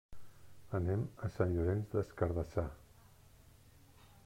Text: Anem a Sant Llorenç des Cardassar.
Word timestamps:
Anem 0.77 1.03
a 1.27 1.29
Sant 1.35 1.53
Llorenç 1.57 1.93
des 1.97 2.09
Cardassar. 2.23 2.65